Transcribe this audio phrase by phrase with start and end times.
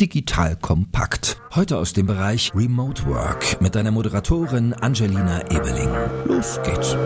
[0.00, 1.40] Digital kompakt.
[1.54, 5.88] Heute aus dem Bereich Remote Work mit deiner Moderatorin Angelina Ebeling.
[6.26, 6.96] Los geht's.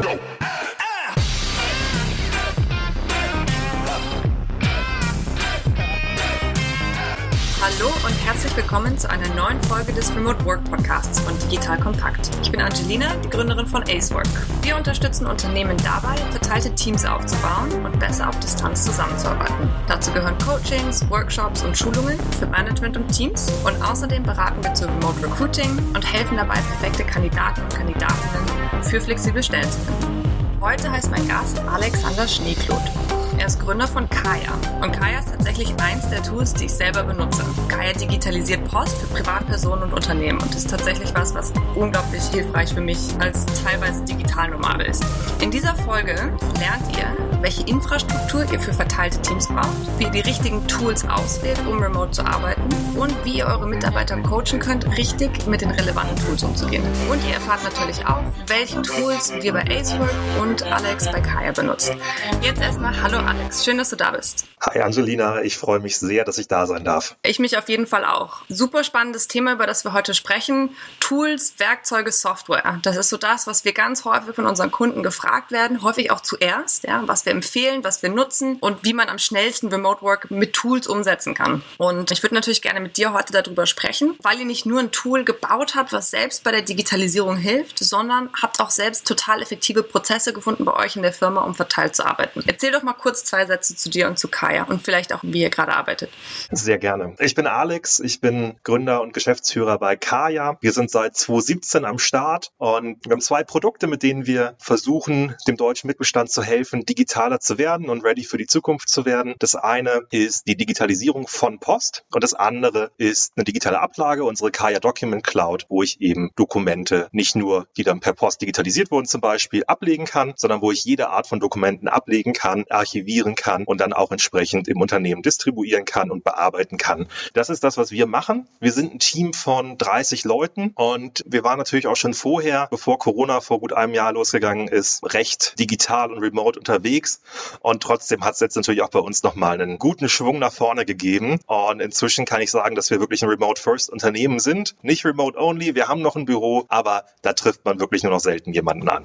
[8.29, 12.28] Herzlich willkommen zu einer neuen Folge des Remote Work Podcasts von Digital Kompakt.
[12.42, 14.28] Ich bin Angelina, die Gründerin von Acework.
[14.60, 19.70] Wir unterstützen Unternehmen dabei, verteilte Teams aufzubauen und besser auf Distanz zusammenzuarbeiten.
[19.87, 24.84] Dazu gehören Coachings, Workshops und Schulungen für Management und Teams und außerdem beraten wir zu
[24.84, 30.60] Remote Recruiting und helfen dabei, perfekte Kandidaten und Kandidatinnen für flexible Stellen zu finden.
[30.60, 33.17] Heute heißt mein Gast Alexander Schneekloth.
[33.38, 34.52] Er ist Gründer von Kaya.
[34.83, 37.45] Und Kaya ist tatsächlich eins der Tools, die ich selber benutze.
[37.69, 42.80] Kaya digitalisiert Post für Privatpersonen und Unternehmen und ist tatsächlich was, was unglaublich hilfreich für
[42.80, 45.05] mich als teilweise Digitalnomade ist.
[45.41, 46.15] In dieser Folge
[46.59, 49.68] lernt ihr, welche Infrastruktur ihr für verteilte Teams braucht,
[49.98, 52.62] wie ihr die richtigen Tools auswählt, um remote zu arbeiten
[52.96, 56.82] und wie ihr eure Mitarbeiter coachen könnt, richtig mit den relevanten Tools umzugehen.
[57.09, 60.10] Und ihr erfahrt natürlich auch, welche Tools wir bei Acework
[60.43, 61.96] und Alex bei Kaya benutzen.
[62.43, 64.47] Jetzt erstmal Hallo Alex, schön, dass du da bist.
[64.62, 67.15] Hi Angelina, ich freue mich sehr, dass ich da sein darf.
[67.23, 68.41] Ich mich auf jeden Fall auch.
[68.48, 70.71] Super spannendes Thema, über das wir heute sprechen.
[70.98, 72.79] Tools, Werkzeuge, Software.
[72.81, 76.23] Das ist so das, was wir ganz häufig von unseren Kunden gefragt werden, häufig auch
[76.23, 80.31] zuerst, ja, was wir empfehlen, was wir nutzen und wie man am schnellsten Remote Work
[80.31, 81.62] mit Tools umsetzen kann.
[81.77, 84.91] Und ich würde natürlich gerne mit dir heute darüber sprechen, weil ihr nicht nur ein
[84.91, 89.83] Tool gebaut habt, was selbst bei der Digitalisierung hilft, sondern habt auch selbst total effektive
[89.83, 92.43] Prozesse gefunden bei euch in der Firma, um verteilt zu arbeiten.
[92.47, 95.43] Erzähl doch mal kurz zwei Sätze zu dir und zu Kaya und vielleicht auch, wie
[95.43, 96.11] ihr gerade arbeitet.
[96.51, 97.15] Sehr gerne.
[97.19, 100.57] Ich bin Alex, ich bin Gründer und Geschäftsführer bei Kaya.
[100.61, 105.35] Wir sind seit 2017 am Start und wir haben zwei Produkte, mit denen wir versuchen,
[105.47, 109.05] dem deutschen Mittelstand zu helfen, digital digitaler zu werden und ready für die Zukunft zu
[109.05, 109.35] werden.
[109.39, 114.51] Das eine ist die Digitalisierung von Post und das andere ist eine digitale Ablage, unsere
[114.51, 119.07] Kaya Document Cloud, wo ich eben Dokumente nicht nur, die dann per Post digitalisiert wurden
[119.07, 123.65] zum Beispiel, ablegen kann, sondern wo ich jede Art von Dokumenten ablegen kann, archivieren kann
[123.65, 127.09] und dann auch entsprechend im Unternehmen distribuieren kann und bearbeiten kann.
[127.35, 128.49] Das ist das, was wir machen.
[128.61, 132.99] Wir sind ein Team von 30 Leuten und wir waren natürlich auch schon vorher, bevor
[132.99, 137.21] Corona vor gut einem Jahr losgegangen ist, recht digital und remote unterwegs unterwegs.
[137.61, 140.85] Und trotzdem hat es jetzt natürlich auch bei uns nochmal einen guten Schwung nach vorne
[140.85, 141.41] gegeben.
[141.47, 144.77] Und inzwischen kann ich sagen, dass wir wirklich ein Remote-First-Unternehmen sind.
[144.83, 148.53] Nicht Remote-Only, wir haben noch ein Büro, aber da trifft man wirklich nur noch selten
[148.53, 149.05] jemanden an.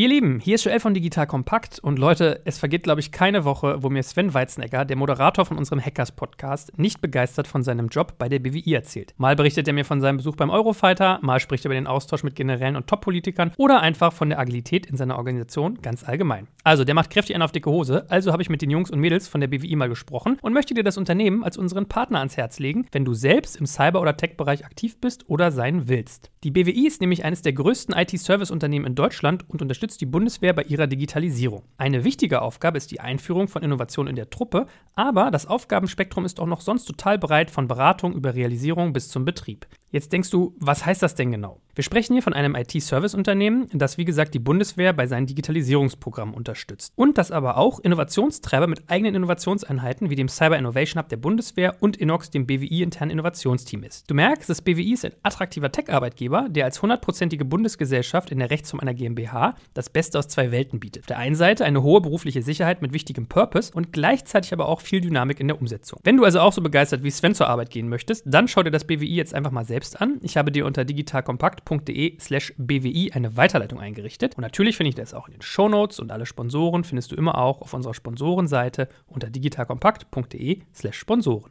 [0.00, 3.44] Ihr Lieben, hier ist Joel von Digital Kompakt und Leute, es vergeht, glaube ich, keine
[3.44, 8.14] Woche, wo mir Sven Weizenegger, der Moderator von unserem Hackers-Podcast, nicht begeistert von seinem Job
[8.16, 9.12] bei der BWI erzählt.
[9.18, 12.22] Mal berichtet er mir von seinem Besuch beim Eurofighter, mal spricht er über den Austausch
[12.22, 16.48] mit Generälen und Top-Politikern oder einfach von der Agilität in seiner Organisation ganz allgemein.
[16.64, 19.00] Also, der macht kräftig einen auf dicke Hose, also habe ich mit den Jungs und
[19.00, 22.38] Mädels von der BWI mal gesprochen und möchte dir das Unternehmen als unseren Partner ans
[22.38, 26.30] Herz legen, wenn du selbst im Cyber- oder Tech-Bereich aktiv bist oder sein willst.
[26.42, 30.52] Die BWI ist nämlich eines der größten IT-Service-Unternehmen in Deutschland und unterstützt unterstützt die Bundeswehr
[30.52, 31.62] bei ihrer Digitalisierung.
[31.76, 36.38] Eine wichtige Aufgabe ist die Einführung von Innovation in der Truppe, aber das Aufgabenspektrum ist
[36.38, 39.66] auch noch sonst total breit von Beratung über Realisierung bis zum Betrieb.
[39.92, 41.60] Jetzt denkst du, was heißt das denn genau?
[41.74, 46.92] Wir sprechen hier von einem IT-Service-Unternehmen, das wie gesagt die Bundeswehr bei seinen Digitalisierungsprogrammen unterstützt.
[46.94, 51.76] Und das aber auch Innovationstreiber mit eigenen Innovationseinheiten wie dem Cyber Innovation Hub der Bundeswehr
[51.80, 54.10] und Inox, dem BWI-internen Innovationsteam ist.
[54.10, 58.80] Du merkst, das BWI ist ein attraktiver Tech-Arbeitgeber, der als hundertprozentige Bundesgesellschaft in der Rechtsform
[58.80, 61.04] einer GmbH das Beste aus zwei Welten bietet.
[61.04, 64.80] Auf der einen Seite eine hohe berufliche Sicherheit mit wichtigem Purpose und gleichzeitig aber auch
[64.80, 65.98] viel Dynamik in der Umsetzung.
[66.04, 68.70] Wenn du also auch so begeistert wie Sven zur Arbeit gehen möchtest, dann schau dir
[68.70, 70.18] das BWI jetzt einfach mal selbst selbst an.
[70.22, 74.36] Ich habe dir unter digitalkompakt.de slash bwi eine Weiterleitung eingerichtet.
[74.36, 77.38] Und natürlich finde ich das auch in den Shownotes und alle Sponsoren findest du immer
[77.38, 81.50] auch auf unserer Sponsorenseite unter digitalkompakt.de slash Sponsoren.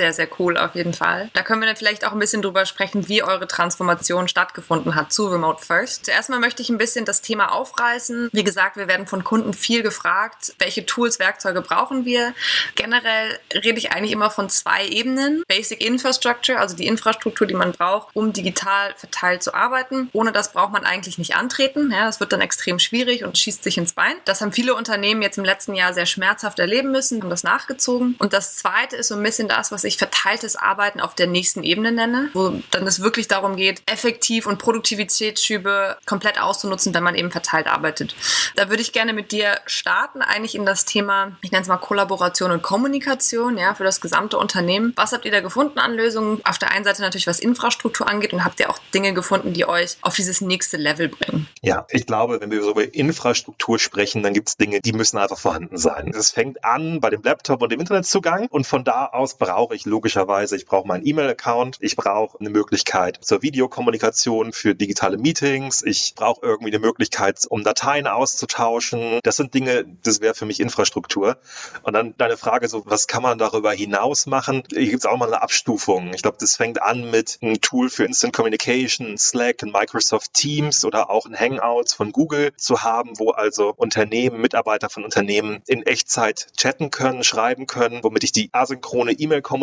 [0.00, 1.28] Sehr, sehr cool auf jeden Fall.
[1.34, 5.12] Da können wir dann vielleicht auch ein bisschen drüber sprechen, wie eure Transformation stattgefunden hat
[5.12, 6.06] zu Remote First.
[6.06, 8.30] Zuerst mal möchte ich ein bisschen das Thema aufreißen.
[8.32, 12.32] Wie gesagt, wir werden von Kunden viel gefragt, welche Tools, Werkzeuge brauchen wir.
[12.76, 15.42] Generell rede ich eigentlich immer von zwei Ebenen.
[15.46, 20.08] Basic Infrastructure, also die Infrastruktur, die man braucht, um digital verteilt zu arbeiten.
[20.14, 21.90] Ohne das braucht man eigentlich nicht antreten.
[21.90, 24.14] Ja, das wird dann extrem schwierig und schießt sich ins Bein.
[24.24, 28.16] Das haben viele Unternehmen jetzt im letzten Jahr sehr schmerzhaft erleben müssen, haben das nachgezogen.
[28.18, 31.26] Und das zweite ist so ein bisschen das, was ich ich verteiltes Arbeiten auf der
[31.26, 37.02] nächsten Ebene nenne, wo dann es wirklich darum geht, effektiv und Produktivitätsschübe komplett auszunutzen, wenn
[37.02, 38.14] man eben verteilt arbeitet.
[38.56, 41.76] Da würde ich gerne mit dir starten, eigentlich in das Thema, ich nenne es mal
[41.76, 44.92] Kollaboration und Kommunikation, ja, für das gesamte Unternehmen.
[44.96, 46.40] Was habt ihr da gefunden an Lösungen?
[46.44, 49.66] Auf der einen Seite natürlich, was Infrastruktur angeht und habt ihr auch Dinge gefunden, die
[49.66, 51.48] euch auf dieses nächste Level bringen?
[51.62, 55.18] Ja, ich glaube, wenn wir so über Infrastruktur sprechen, dann gibt es Dinge, die müssen
[55.18, 56.12] einfach vorhanden sein.
[56.16, 59.79] Es fängt an bei dem Laptop und dem Internetzugang und von da aus brauche ich
[59.86, 66.14] logischerweise, ich brauche meinen E-Mail-Account, ich brauche eine Möglichkeit zur Videokommunikation für digitale Meetings, ich
[66.16, 69.20] brauche irgendwie eine Möglichkeit, um Dateien auszutauschen.
[69.22, 71.38] Das sind Dinge, das wäre für mich Infrastruktur.
[71.82, 74.62] Und dann deine Frage so, was kann man darüber hinaus machen?
[74.70, 76.12] Hier gibt es auch mal eine Abstufung.
[76.14, 81.10] Ich glaube, das fängt an mit einem Tool für Instant Communication, Slack, Microsoft Teams oder
[81.10, 86.48] auch ein Hangouts von Google zu haben, wo also Unternehmen, Mitarbeiter von Unternehmen in Echtzeit
[86.56, 89.59] chatten können, schreiben können, womit ich die asynchrone E-Mail-Kommunikation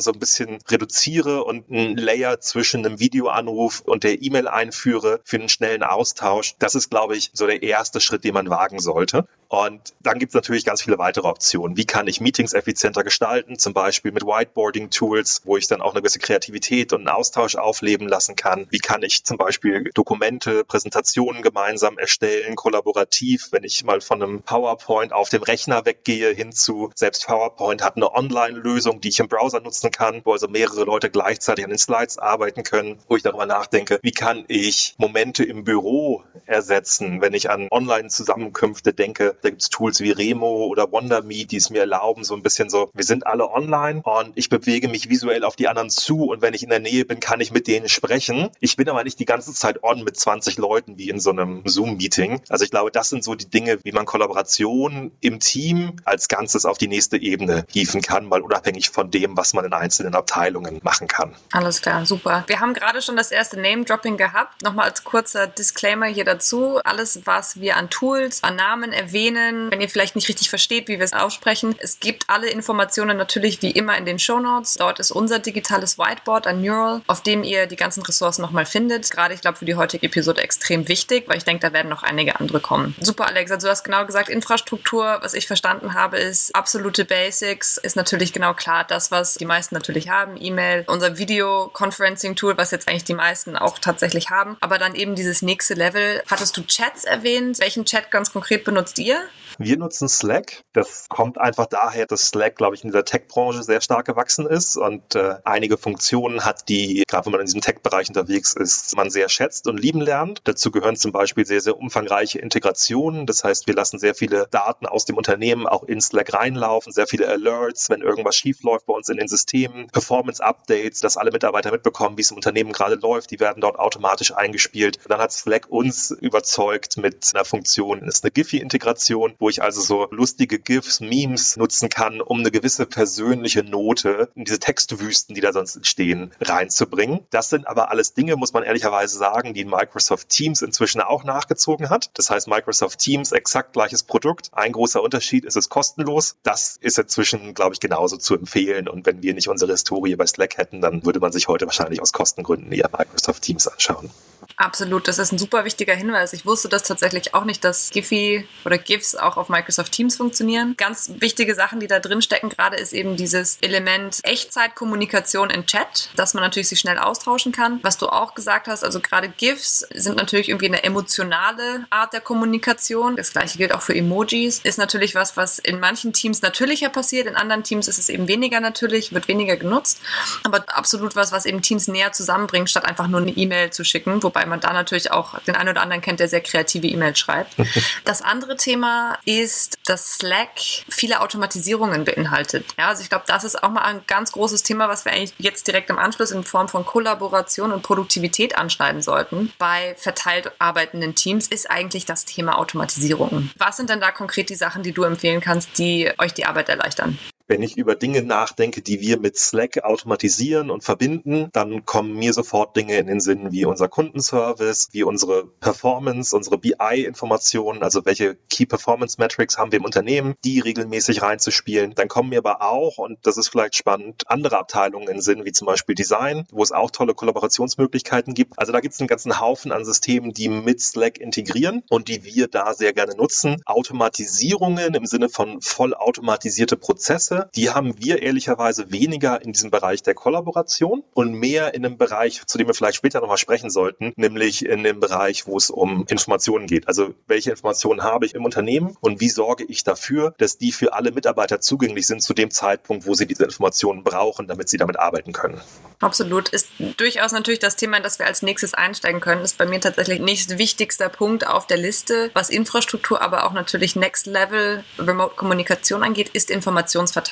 [0.00, 5.36] so ein bisschen reduziere und einen Layer zwischen einem Videoanruf und der E-Mail einführe für
[5.36, 6.54] einen schnellen Austausch.
[6.58, 9.26] Das ist, glaube ich, so der erste Schritt, den man wagen sollte.
[9.48, 11.76] Und dann gibt es natürlich ganz viele weitere Optionen.
[11.76, 13.58] Wie kann ich Meetings effizienter gestalten?
[13.58, 18.08] Zum Beispiel mit Whiteboarding-Tools, wo ich dann auch eine gewisse Kreativität und einen Austausch aufleben
[18.08, 18.66] lassen kann.
[18.70, 24.42] Wie kann ich zum Beispiel Dokumente, Präsentationen gemeinsam erstellen, kollaborativ, wenn ich mal von einem
[24.42, 29.28] PowerPoint auf dem Rechner weggehe hin zu, selbst PowerPoint hat eine Online-Lösung, die ich im
[29.34, 33.24] Browser nutzen kann, wo also mehrere Leute gleichzeitig an den Slides arbeiten können, wo ich
[33.24, 39.50] darüber nachdenke, wie kann ich Momente im Büro ersetzen, wenn ich an Online-Zusammenkünfte denke, da
[39.50, 42.90] gibt es Tools wie Remo oder WonderMe, die es mir erlauben, so ein bisschen so,
[42.94, 46.54] wir sind alle online und ich bewege mich visuell auf die anderen zu und wenn
[46.54, 48.50] ich in der Nähe bin, kann ich mit denen sprechen.
[48.60, 51.62] Ich bin aber nicht die ganze Zeit on mit 20 Leuten wie in so einem
[51.64, 52.40] Zoom-Meeting.
[52.48, 56.66] Also ich glaube, das sind so die Dinge, wie man Kollaboration im Team als Ganzes
[56.66, 60.80] auf die nächste Ebene hieven kann, mal unabhängig von dem, was man in einzelnen Abteilungen
[60.82, 61.34] machen kann.
[61.52, 62.44] Alles klar, super.
[62.46, 64.62] Wir haben gerade schon das erste Name-Dropping gehabt.
[64.62, 66.80] Nochmal als kurzer Disclaimer hier dazu.
[66.84, 70.98] Alles, was wir an Tools, an Namen erwähnen, wenn ihr vielleicht nicht richtig versteht, wie
[70.98, 71.74] wir es aussprechen.
[71.78, 74.74] Es gibt alle Informationen natürlich wie immer in den Show Notes.
[74.74, 79.10] Dort ist unser digitales Whiteboard an Neural, auf dem ihr die ganzen Ressourcen nochmal findet.
[79.10, 82.02] Gerade, ich glaube, für die heutige Episode extrem wichtig, weil ich denke, da werden noch
[82.02, 82.94] einige andere kommen.
[83.00, 87.96] Super, Alexa, du hast genau gesagt, Infrastruktur, was ich verstanden habe, ist absolute Basics, ist
[87.96, 90.36] natürlich genau klar das, was die meisten natürlich haben.
[90.38, 94.56] E-Mail, unser Video-Conferencing-Tool, was jetzt eigentlich die meisten auch tatsächlich haben.
[94.60, 96.22] Aber dann eben dieses nächste Level.
[96.28, 97.60] Hattest du Chats erwähnt?
[97.60, 99.22] Welchen Chat ganz konkret benutzt ihr?
[99.58, 100.62] Wir nutzen Slack.
[100.72, 104.76] Das kommt einfach daher, dass Slack, glaube ich, in dieser Tech-Branche sehr stark gewachsen ist
[104.76, 109.10] und äh, einige Funktionen hat, die, gerade wenn man in diesem Tech-Bereich unterwegs ist, man
[109.10, 110.40] sehr schätzt und lieben lernt.
[110.44, 113.26] Dazu gehören zum Beispiel sehr, sehr umfangreiche Integrationen.
[113.26, 117.06] Das heißt, wir lassen sehr viele Daten aus dem Unternehmen auch in Slack reinlaufen, sehr
[117.06, 121.70] viele Alerts, wenn irgendwas schief läuft bei uns in den Systemen, Performance-Updates, dass alle Mitarbeiter
[121.70, 123.30] mitbekommen, wie es im Unternehmen gerade läuft.
[123.30, 124.98] Die werden dort automatisch eingespielt.
[124.98, 129.62] Und dann hat Slack uns überzeugt mit einer Funktion, das ist eine Giphy-Integration, wo ich
[129.62, 135.34] also so lustige GIFs, Memes nutzen kann, um eine gewisse persönliche Note in diese Textwüsten,
[135.34, 137.26] die da sonst entstehen, reinzubringen.
[137.30, 141.90] Das sind aber alles Dinge, muss man ehrlicherweise sagen, die Microsoft Teams inzwischen auch nachgezogen
[141.90, 142.10] hat.
[142.14, 144.50] Das heißt, Microsoft Teams, exakt gleiches Produkt.
[144.52, 146.36] Ein großer Unterschied ist es kostenlos.
[146.42, 148.88] Das ist inzwischen, glaube ich, genauso zu empfehlen.
[148.94, 152.00] Und wenn wir nicht unsere Historie bei Slack hätten, dann würde man sich heute wahrscheinlich
[152.00, 154.08] aus Kostengründen eher Microsoft Teams anschauen.
[154.56, 156.32] Absolut, das ist ein super wichtiger Hinweis.
[156.32, 160.74] Ich wusste das tatsächlich auch nicht, dass Giphy oder GIFs auch auf Microsoft Teams funktionieren.
[160.76, 166.08] Ganz wichtige Sachen, die da drin stecken gerade, ist eben dieses Element Echtzeitkommunikation in Chat,
[166.14, 167.80] dass man natürlich sich schnell austauschen kann.
[167.82, 172.20] Was du auch gesagt hast, also gerade GIFs sind natürlich irgendwie eine emotionale Art der
[172.20, 173.16] Kommunikation.
[173.16, 174.60] Das gleiche gilt auch für Emojis.
[174.62, 178.28] Ist natürlich was, was in manchen Teams natürlicher passiert, in anderen Teams ist es eben
[178.28, 180.00] weniger natürlich, wird weniger genutzt.
[180.44, 184.22] Aber absolut was, was eben Teams näher zusammenbringt, statt einfach nur eine E-Mail zu schicken.
[184.22, 187.18] Wobei weil man da natürlich auch den einen oder anderen kennt, der sehr kreative E-Mails
[187.18, 187.54] schreibt.
[188.04, 190.58] Das andere Thema ist, dass Slack
[190.88, 192.66] viele Automatisierungen beinhaltet.
[192.78, 195.32] Ja, also ich glaube, das ist auch mal ein ganz großes Thema, was wir eigentlich
[195.38, 199.52] jetzt direkt im Anschluss in Form von Kollaboration und Produktivität anschneiden sollten.
[199.58, 203.50] Bei verteilt arbeitenden Teams ist eigentlich das Thema Automatisierung.
[203.56, 206.68] Was sind denn da konkret die Sachen, die du empfehlen kannst, die euch die Arbeit
[206.68, 207.18] erleichtern?
[207.46, 212.32] Wenn ich über Dinge nachdenke, die wir mit Slack automatisieren und verbinden, dann kommen mir
[212.32, 218.36] sofort Dinge in den Sinn wie unser Kundenservice, wie unsere Performance, unsere BI-Informationen, also welche
[218.48, 221.94] Key Performance Metrics haben wir im Unternehmen, die regelmäßig reinzuspielen.
[221.94, 225.44] Dann kommen mir aber auch, und das ist vielleicht spannend, andere Abteilungen in den Sinn,
[225.44, 228.58] wie zum Beispiel Design, wo es auch tolle Kollaborationsmöglichkeiten gibt.
[228.58, 232.24] Also da gibt es einen ganzen Haufen an Systemen, die mit Slack integrieren und die
[232.24, 233.60] wir da sehr gerne nutzen.
[233.66, 240.02] Automatisierungen im Sinne von vollautomatisierte Prozesse Prozesse, die haben wir ehrlicherweise weniger in diesem Bereich
[240.02, 244.12] der Kollaboration und mehr in einem Bereich, zu dem wir vielleicht später nochmal sprechen sollten,
[244.16, 246.88] nämlich in dem Bereich, wo es um Informationen geht.
[246.88, 250.92] Also welche Informationen habe ich im Unternehmen und wie sorge ich dafür, dass die für
[250.92, 254.98] alle Mitarbeiter zugänglich sind zu dem Zeitpunkt, wo sie diese Informationen brauchen, damit sie damit
[254.98, 255.60] arbeiten können.
[256.00, 256.48] Absolut.
[256.50, 259.42] Ist durchaus natürlich das Thema, das wir als nächstes einsteigen können.
[259.42, 263.96] Ist bei mir tatsächlich nicht wichtigster Punkt auf der Liste, was Infrastruktur, aber auch natürlich
[263.96, 267.23] Next Level Remote Kommunikation angeht, ist Informationsverteilung.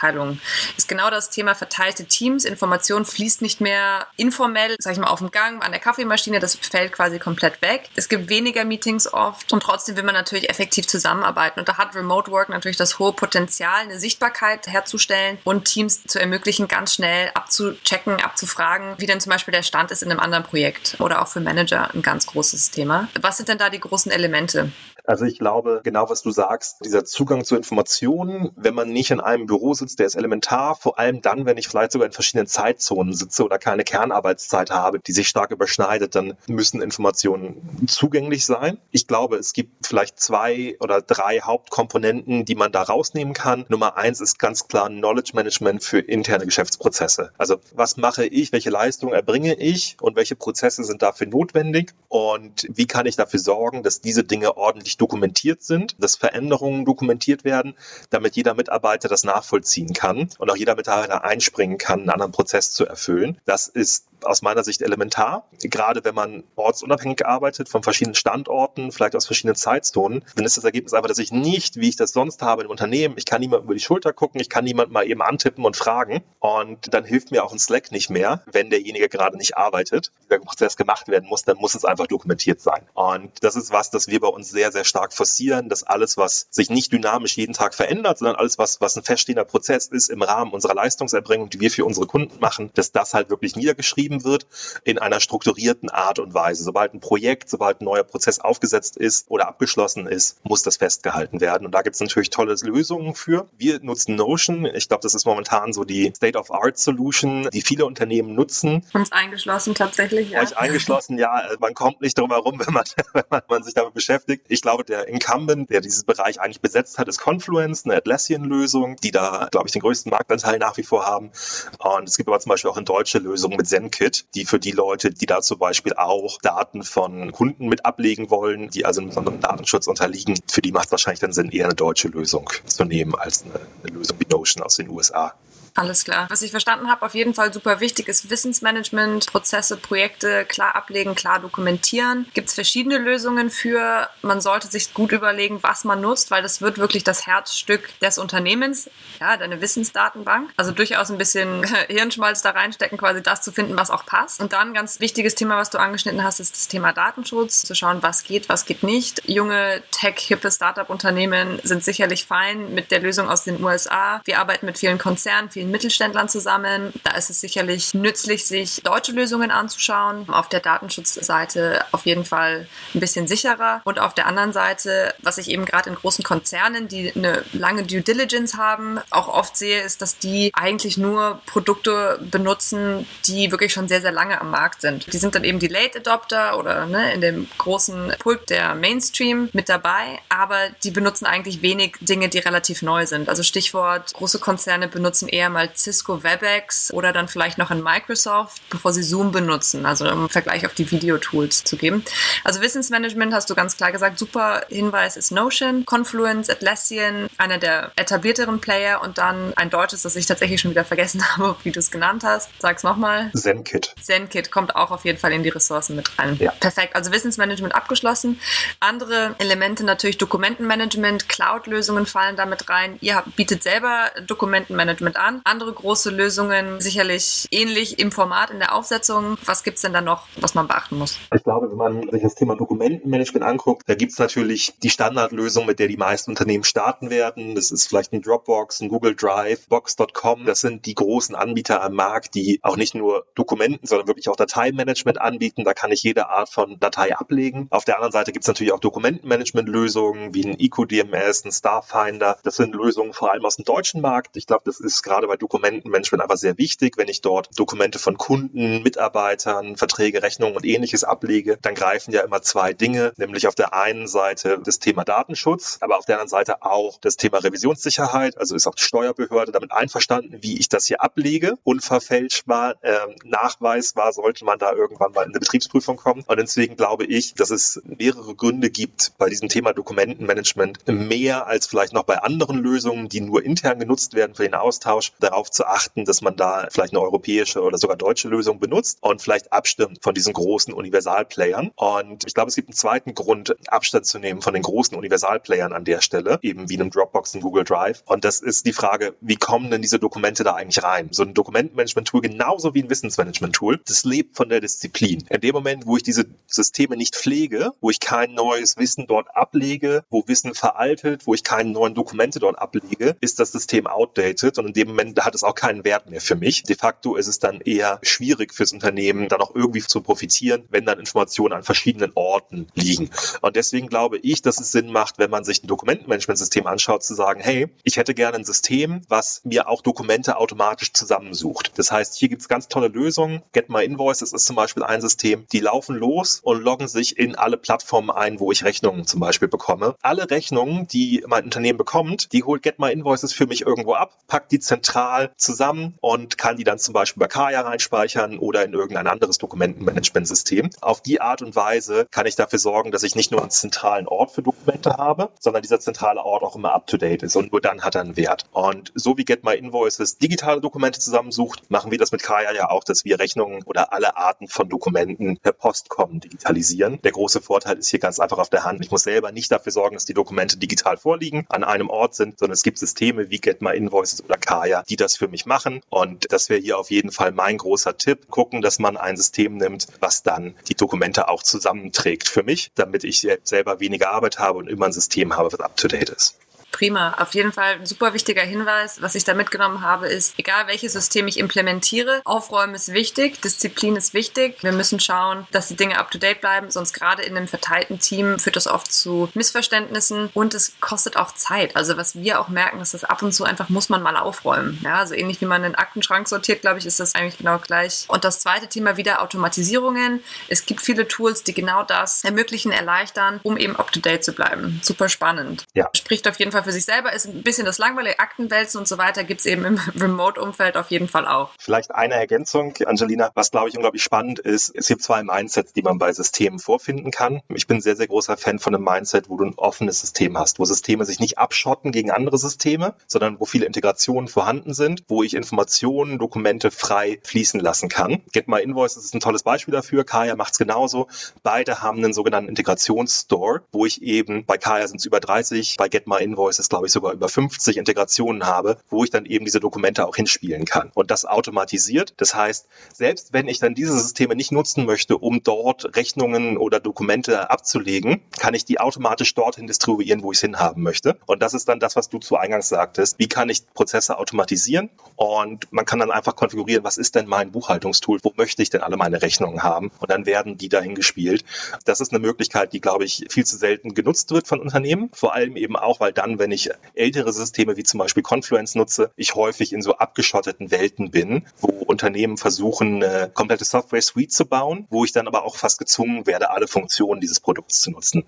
[0.76, 2.44] Ist genau das Thema verteilte Teams.
[2.44, 6.40] Information fließt nicht mehr informell, sag ich mal, auf dem Gang, an der Kaffeemaschine.
[6.40, 7.88] Das fällt quasi komplett weg.
[7.96, 11.60] Es gibt weniger Meetings oft und trotzdem will man natürlich effektiv zusammenarbeiten.
[11.60, 16.18] Und da hat Remote Work natürlich das hohe Potenzial, eine Sichtbarkeit herzustellen und Teams zu
[16.18, 20.44] ermöglichen, ganz schnell abzuchecken, abzufragen, wie denn zum Beispiel der Stand ist in einem anderen
[20.44, 23.08] Projekt oder auch für Manager ein ganz großes Thema.
[23.20, 24.72] Was sind denn da die großen Elemente?
[25.04, 29.20] Also ich glaube, genau was du sagst, dieser Zugang zu Informationen, wenn man nicht in
[29.20, 32.46] einem Büro sitzt, der ist elementar, vor allem dann, wenn ich vielleicht sogar in verschiedenen
[32.46, 38.78] Zeitzonen sitze oder keine Kernarbeitszeit habe, die sich stark überschneidet, dann müssen Informationen zugänglich sein.
[38.90, 43.66] Ich glaube, es gibt vielleicht zwei oder drei Hauptkomponenten, die man da rausnehmen kann.
[43.68, 47.32] Nummer eins ist ganz klar Knowledge Management für interne Geschäftsprozesse.
[47.38, 52.68] Also was mache ich, welche Leistungen erbringe ich und welche Prozesse sind dafür notwendig und
[52.70, 57.44] wie kann ich dafür sorgen, dass diese Dinge ordentlich richtig dokumentiert sind, dass Veränderungen dokumentiert
[57.44, 57.74] werden,
[58.10, 62.72] damit jeder Mitarbeiter das nachvollziehen kann und auch jeder Mitarbeiter einspringen kann, einen anderen Prozess
[62.72, 63.38] zu erfüllen.
[63.46, 65.48] Das ist aus meiner Sicht elementar.
[65.60, 70.64] Gerade wenn man ortsunabhängig arbeitet, von verschiedenen Standorten, vielleicht aus verschiedenen Zeitzonen, dann ist das
[70.64, 73.64] Ergebnis einfach, dass ich nicht, wie ich das sonst habe im Unternehmen, ich kann niemand
[73.64, 76.22] über die Schulter gucken, ich kann niemand mal eben antippen und fragen.
[76.40, 80.12] Und dann hilft mir auch ein Slack nicht mehr, wenn derjenige gerade nicht arbeitet.
[80.30, 82.82] Der Prozess gemacht werden muss, dann muss es einfach dokumentiert sein.
[82.94, 86.46] Und das ist was, das wir bei uns sehr, sehr stark forcieren, dass alles, was
[86.50, 90.22] sich nicht dynamisch jeden Tag verändert, sondern alles, was, was ein feststehender Prozess ist im
[90.22, 94.24] Rahmen unserer Leistungserbringung, die wir für unsere Kunden machen, dass das halt wirklich niedergeschrieben betrieben
[94.24, 94.46] wird
[94.84, 96.64] in einer strukturierten Art und Weise.
[96.64, 101.40] Sobald ein Projekt, sobald ein neuer Prozess aufgesetzt ist oder abgeschlossen ist, muss das festgehalten
[101.40, 101.66] werden.
[101.66, 103.48] Und da gibt es natürlich tolle Lösungen für.
[103.56, 104.66] Wir nutzen Notion.
[104.66, 108.84] Ich glaube, das ist momentan so die State-of-Art-Solution, die viele Unternehmen nutzen.
[108.92, 110.42] Uns eingeschlossen tatsächlich, ja.
[110.42, 111.42] Euch eingeschlossen, ja.
[111.60, 112.84] Man kommt nicht drum herum, wenn man,
[113.30, 114.46] wenn man sich damit beschäftigt.
[114.48, 119.10] Ich glaube, der Incumbent, der dieses Bereich eigentlich besetzt hat, ist Confluence, eine Atlassian-Lösung, die
[119.10, 121.30] da, glaube ich, den größten Marktanteil nach wie vor haben.
[121.78, 124.58] Und es gibt aber zum Beispiel auch eine deutsche Lösung mit Zenke, Kit, die für
[124.58, 129.00] die Leute, die da zum Beispiel auch Daten von Kunden mit ablegen wollen, die also
[129.00, 132.48] einem besonderen Datenschutz unterliegen, für die macht es wahrscheinlich dann Sinn, eher eine deutsche Lösung
[132.66, 135.34] zu nehmen als eine, eine Lösung wie Notion aus den USA.
[135.74, 136.26] Alles klar.
[136.28, 141.14] Was ich verstanden habe, auf jeden Fall super wichtig ist Wissensmanagement, Prozesse, Projekte klar ablegen,
[141.14, 142.26] klar dokumentieren.
[142.34, 144.08] Gibt es verschiedene Lösungen für.
[144.20, 148.18] Man sollte sich gut überlegen, was man nutzt, weil das wird wirklich das Herzstück des
[148.18, 148.90] Unternehmens.
[149.18, 150.50] Ja, deine Wissensdatenbank.
[150.56, 154.40] Also durchaus ein bisschen Hirnschmalz da reinstecken, quasi das zu finden, was auch passt.
[154.40, 157.62] Und dann ganz wichtiges Thema, was du angeschnitten hast, ist das Thema Datenschutz.
[157.62, 159.22] Zu schauen, was geht, was geht nicht.
[159.26, 164.20] Junge, tech-hippe Startup-Unternehmen sind sicherlich fein mit der Lösung aus den USA.
[164.24, 166.92] Wir arbeiten mit vielen Konzernen, vielen vielen Mittelständlern zusammen.
[167.04, 170.28] Da ist es sicherlich nützlich, sich deutsche Lösungen anzuschauen.
[170.28, 173.80] Auf der Datenschutzseite auf jeden Fall ein bisschen sicherer.
[173.84, 177.84] Und auf der anderen Seite, was ich eben gerade in großen Konzernen, die eine lange
[177.84, 183.72] Due Diligence haben, auch oft sehe, ist, dass die eigentlich nur Produkte benutzen, die wirklich
[183.72, 185.12] schon sehr, sehr lange am Markt sind.
[185.12, 189.48] Die sind dann eben die Late Adopter oder ne, in dem großen Pulk der Mainstream
[189.52, 193.28] mit dabei, aber die benutzen eigentlich wenig Dinge, die relativ neu sind.
[193.28, 198.62] Also Stichwort, große Konzerne benutzen eher mal Cisco WebEx oder dann vielleicht noch in Microsoft,
[198.70, 202.04] bevor sie Zoom benutzen, also im Vergleich auf die Videotools zu geben.
[202.44, 207.92] Also Wissensmanagement hast du ganz klar gesagt, super Hinweis ist Notion, Confluence, Atlassian, einer der
[207.96, 211.78] etablierteren Player und dann ein deutsches, das ich tatsächlich schon wieder vergessen habe, wie du
[211.78, 212.50] es genannt hast.
[212.58, 213.30] Sag's nochmal.
[213.34, 213.94] ZenKit.
[214.00, 216.36] ZenKit kommt auch auf jeden Fall in die Ressourcen mit rein.
[216.40, 216.52] Ja.
[216.52, 218.40] Perfekt, also Wissensmanagement abgeschlossen.
[218.80, 222.98] Andere Elemente natürlich Dokumentenmanagement, Cloud-Lösungen fallen damit rein.
[223.00, 229.38] Ihr bietet selber Dokumentenmanagement an andere große Lösungen sicherlich ähnlich im Format, in der Aufsetzung.
[229.44, 231.18] Was gibt es denn da noch, was man beachten muss?
[231.34, 235.66] Ich glaube, wenn man sich das Thema Dokumentenmanagement anguckt, da gibt es natürlich die Standardlösung,
[235.66, 237.54] mit der die meisten Unternehmen starten werden.
[237.54, 240.44] Das ist vielleicht ein Dropbox, ein Google Drive, Box.com.
[240.44, 244.36] Das sind die großen Anbieter am Markt, die auch nicht nur Dokumenten, sondern wirklich auch
[244.36, 245.64] Dateimanagement anbieten.
[245.64, 247.66] Da kann ich jede Art von Datei ablegen.
[247.70, 252.38] Auf der anderen Seite gibt es natürlich auch Dokumentenmanagement-Lösungen wie ein EcoDMS, ein Starfinder.
[252.42, 254.36] Das sind Lösungen vor allem aus dem deutschen Markt.
[254.36, 256.98] Ich glaube, das ist gerade bei Dokumentenmanagement einfach sehr wichtig.
[256.98, 262.20] Wenn ich dort Dokumente von Kunden, Mitarbeitern, Verträge, Rechnungen und ähnliches ablege, dann greifen ja
[262.20, 266.28] immer zwei Dinge, nämlich auf der einen Seite das Thema Datenschutz, aber auf der anderen
[266.28, 268.36] Seite auch das Thema Revisionssicherheit.
[268.36, 271.54] Also ist auch die Steuerbehörde damit einverstanden, wie ich das hier ablege.
[271.64, 276.24] Unverfälschbar, äh, nachweisbar sollte man da irgendwann mal in eine Betriebsprüfung kommen.
[276.26, 281.66] Und deswegen glaube ich, dass es mehrere Gründe gibt, bei diesem Thema Dokumentenmanagement mehr als
[281.66, 285.66] vielleicht noch bei anderen Lösungen, die nur intern genutzt werden für den Austausch, darauf zu
[285.66, 289.98] achten, dass man da vielleicht eine europäische oder sogar deutsche Lösung benutzt und vielleicht abstimmt
[290.02, 291.70] von diesen großen Universalplayern.
[291.76, 295.72] Und ich glaube, es gibt einen zweiten Grund, Abstand zu nehmen von den großen Universalplayern
[295.72, 298.02] an der Stelle, eben wie einem Dropbox und Google Drive.
[298.06, 301.08] Und das ist die Frage, wie kommen denn diese Dokumente da eigentlich rein?
[301.12, 305.24] So ein Dokumentenmanagement-Tool, genauso wie ein Wissensmanagement-Tool, das lebt von der Disziplin.
[305.28, 309.34] In dem Moment, wo ich diese Systeme nicht pflege, wo ich kein neues Wissen dort
[309.34, 314.58] ablege, wo Wissen veraltet, wo ich keine neuen Dokumente dort ablege, ist das System outdated
[314.58, 316.62] und in dem Moment hat es auch keinen Wert mehr für mich.
[316.62, 320.84] De facto ist es dann eher schwierig fürs Unternehmen, dann auch irgendwie zu profitieren, wenn
[320.84, 323.10] dann Informationen an verschiedenen Orten liegen.
[323.40, 327.14] Und deswegen glaube ich, dass es Sinn macht, wenn man sich ein Dokumentenmanagementsystem anschaut, zu
[327.14, 331.72] sagen, hey, ich hätte gerne ein System, was mir auch Dokumente automatisch zusammensucht.
[331.76, 333.42] Das heißt, hier gibt es ganz tolle Lösungen.
[333.52, 337.34] Get My Invoices ist zum Beispiel ein System, die laufen los und loggen sich in
[337.34, 339.96] alle Plattformen ein, wo ich Rechnungen zum Beispiel bekomme.
[340.02, 344.18] Alle Rechnungen, die mein Unternehmen bekommt, die holt Get My Invoices für mich irgendwo ab,
[344.26, 344.91] packt die zentral
[345.36, 350.70] zusammen und kann die dann zum Beispiel bei Kaya reinspeichern oder in irgendein anderes Dokumentenmanagementsystem.
[350.80, 354.06] Auf die Art und Weise kann ich dafür sorgen, dass ich nicht nur einen zentralen
[354.06, 357.82] Ort für Dokumente habe, sondern dieser zentrale Ort auch immer up-to-date ist und nur dann
[357.82, 358.46] hat er einen Wert.
[358.52, 362.70] Und so wie Get My Invoices digitale Dokumente zusammensucht, machen wir das mit Kaya ja
[362.70, 367.00] auch, dass wir Rechnungen oder alle Arten von Dokumenten per Post kommen digitalisieren.
[367.02, 368.84] Der große Vorteil ist hier ganz einfach auf der Hand.
[368.84, 372.38] Ich muss selber nicht dafür sorgen, dass die Dokumente digital vorliegen, an einem Ort sind,
[372.38, 375.82] sondern es gibt Systeme wie Get My Invoices oder Kaya, die das für mich machen.
[375.90, 378.28] Und das wäre hier auf jeden Fall mein großer Tipp.
[378.30, 383.04] Gucken, dass man ein System nimmt, was dann die Dokumente auch zusammenträgt für mich, damit
[383.04, 386.38] ich selber weniger Arbeit habe und immer ein System habe, was up to date ist.
[386.72, 387.14] Prima.
[387.18, 389.00] Auf jeden Fall ein super wichtiger Hinweis.
[389.00, 393.96] Was ich da mitgenommen habe, ist, egal welches System ich implementiere, Aufräumen ist wichtig, Disziplin
[393.96, 394.62] ist wichtig.
[394.62, 398.00] Wir müssen schauen, dass die Dinge up to date bleiben, sonst gerade in einem verteilten
[398.00, 401.76] Team führt das oft zu Missverständnissen und es kostet auch Zeit.
[401.76, 404.80] Also was wir auch merken, ist, dass ab und zu einfach muss man mal aufräumen.
[404.82, 408.04] Ja, also ähnlich wie man einen Aktenschrank sortiert, glaube ich, ist das eigentlich genau gleich.
[408.08, 410.22] Und das zweite Thema wieder Automatisierungen.
[410.48, 414.32] Es gibt viele Tools, die genau das ermöglichen, erleichtern, um eben up to date zu
[414.32, 414.80] bleiben.
[414.82, 415.64] Super spannend.
[415.74, 415.88] Ja.
[415.94, 418.98] Spricht auf jeden Fall für sich selber ist ein bisschen das langweilige Aktenwälzen und so
[418.98, 421.50] weiter gibt es eben im Remote-Umfeld auf jeden Fall auch.
[421.58, 425.82] Vielleicht eine Ergänzung, Angelina, was glaube ich unglaublich spannend ist, es gibt zwei Mindsets, die
[425.82, 427.42] man bei Systemen vorfinden kann.
[427.48, 430.58] Ich bin sehr, sehr großer Fan von einem Mindset, wo du ein offenes System hast,
[430.58, 435.22] wo Systeme sich nicht abschotten gegen andere Systeme, sondern wo viele Integrationen vorhanden sind, wo
[435.22, 438.22] ich Informationen, Dokumente frei fließen lassen kann.
[438.32, 440.04] Get My Invoices ist ein tolles Beispiel dafür.
[440.04, 441.08] Kaya macht es genauso.
[441.42, 445.88] Beide haben einen sogenannten Integrationsstore, wo ich eben, bei Kaya sind es über 30, bei
[445.88, 449.46] Get My Invoices Voices, glaube ich, sogar über 50 Integrationen habe, wo ich dann eben
[449.46, 450.90] diese Dokumente auch hinspielen kann.
[450.94, 452.12] Und das automatisiert.
[452.18, 456.78] Das heißt, selbst wenn ich dann diese Systeme nicht nutzen möchte, um dort Rechnungen oder
[456.78, 461.16] Dokumente abzulegen, kann ich die automatisch dorthin distribuieren, wo ich es hinhaben möchte.
[461.26, 463.18] Und das ist dann das, was du zu Eingangs sagtest.
[463.18, 464.90] Wie kann ich Prozesse automatisieren?
[465.16, 468.18] Und man kann dann einfach konfigurieren, was ist denn mein Buchhaltungstool?
[468.22, 469.90] Wo möchte ich denn alle meine Rechnungen haben?
[470.00, 471.44] Und dann werden die dahin gespielt.
[471.86, 475.10] Das ist eine Möglichkeit, die, glaube ich, viel zu selten genutzt wird von Unternehmen.
[475.14, 479.12] Vor allem eben auch, weil dann, wenn ich ältere Systeme wie zum Beispiel Confluence nutze,
[479.14, 484.88] ich häufig in so abgeschotteten Welten bin, wo Unternehmen versuchen, eine komplette Software-Suite zu bauen,
[484.90, 488.24] wo ich dann aber auch fast gezwungen werde, alle Funktionen dieses Produkts zu nutzen.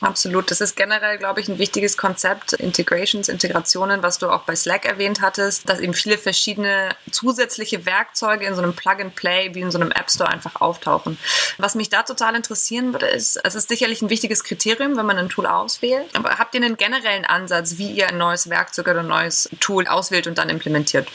[0.00, 0.50] Absolut.
[0.50, 2.54] Das ist generell, glaube ich, ein wichtiges Konzept.
[2.54, 8.46] Integrations, Integrationen, was du auch bei Slack erwähnt hattest, dass eben viele verschiedene zusätzliche Werkzeuge
[8.46, 11.18] in so einem Plug-and-Play wie in so einem App Store einfach auftauchen.
[11.58, 15.18] Was mich da total interessieren würde, ist, es ist sicherlich ein wichtiges Kriterium, wenn man
[15.18, 16.08] ein Tool auswählt.
[16.14, 19.86] Aber habt ihr einen generellen Ansatz, wie ihr ein neues Werkzeug oder ein neues Tool
[19.86, 21.08] auswählt und dann implementiert?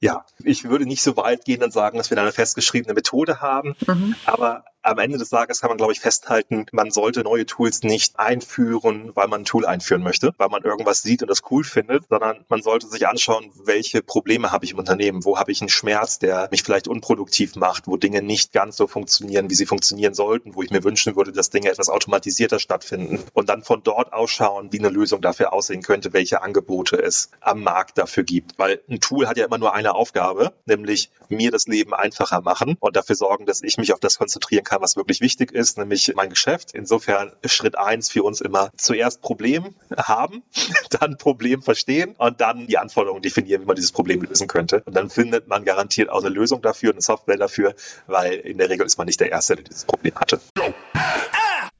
[0.00, 3.40] Ja, ich würde nicht so weit gehen und sagen, dass wir da eine festgeschriebene Methode
[3.40, 3.76] haben.
[3.86, 4.16] Mhm.
[4.26, 8.18] Aber am Ende des Tages kann man, glaube ich, festhalten, man sollte neue Tools nicht
[8.18, 12.08] einführen, weil man ein Tool einführen möchte, weil man irgendwas sieht und das cool findet,
[12.08, 15.68] sondern man sollte sich anschauen, welche Probleme habe ich im Unternehmen, wo habe ich einen
[15.68, 20.14] Schmerz, der mich vielleicht unproduktiv macht, wo Dinge nicht ganz so funktionieren, wie sie funktionieren
[20.14, 24.12] sollten, wo ich mir wünschen würde, dass Dinge etwas automatisierter stattfinden und dann von dort
[24.12, 28.58] ausschauen, wie eine Lösung dafür aussehen könnte, welche Angebote es am Markt dafür gibt.
[28.58, 32.76] Weil ein Tool hat ja immer nur eine Aufgabe, nämlich mir das Leben einfacher machen
[32.80, 35.76] und dafür sorgen, dass ich mich auf das konzentrieren kann, kann, was wirklich wichtig ist,
[35.76, 36.72] nämlich mein Geschäft.
[36.72, 40.42] Insofern Schritt eins für uns immer zuerst Problem haben,
[40.90, 44.82] dann Problem verstehen und dann die Anforderungen definieren, wie man dieses Problem lösen könnte.
[44.86, 47.74] Und dann findet man garantiert auch eine Lösung dafür, eine Software dafür,
[48.06, 50.40] weil in der Regel ist man nicht der Erste, der dieses Problem hatte.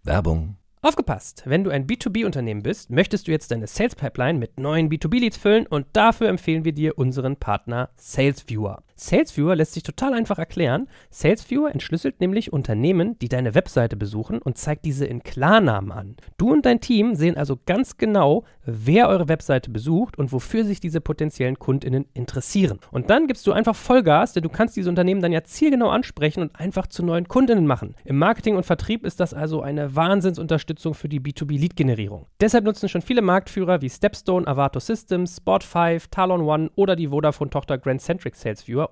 [0.02, 0.58] Werbung.
[0.82, 1.44] Aufgepasst!
[1.46, 5.66] Wenn du ein B2B-Unternehmen bist, möchtest du jetzt deine Sales Pipeline mit neuen B2B-Leads füllen
[5.66, 8.82] und dafür empfehlen wir dir unseren Partner SalesViewer.
[9.02, 10.88] SalesViewer lässt sich total einfach erklären.
[11.10, 16.16] SalesViewer entschlüsselt nämlich Unternehmen, die deine Webseite besuchen und zeigt diese in Klarnamen an.
[16.38, 20.80] Du und dein Team sehen also ganz genau, wer eure Webseite besucht und wofür sich
[20.80, 22.78] diese potenziellen KundInnen interessieren.
[22.90, 26.42] Und dann gibst du einfach Vollgas, denn du kannst diese Unternehmen dann ja zielgenau ansprechen
[26.42, 27.94] und einfach zu neuen KundInnen machen.
[28.04, 32.26] Im Marketing und Vertrieb ist das also eine Wahnsinnsunterstützung für die B2B-Lead-Generierung.
[32.40, 37.78] Deshalb nutzen schon viele Marktführer wie Stepstone, Avato Systems, Spot5, Talon One oder die Vodafone-Tochter
[37.78, 38.91] Grand Centric SalesViewer